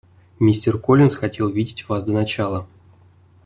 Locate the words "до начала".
2.03-2.67